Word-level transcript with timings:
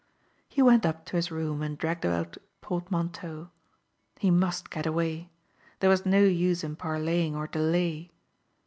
"He 0.49 0.63
went 0.63 0.83
up 0.83 1.05
to 1.05 1.15
his 1.15 1.29
room 1.29 1.61
and 1.61 1.77
dragged 1.77 2.07
out 2.07 2.35
a 2.35 2.39
portmanteau. 2.61 3.51
He 4.17 4.31
must 4.31 4.71
get 4.71 4.87
away. 4.87 5.29
There 5.79 5.91
was 5.91 6.07
no 6.07 6.23
use 6.23 6.63
in 6.63 6.75
parleying 6.75 7.35
or 7.35 7.45
de 7.45 7.59
lay. 7.59 8.11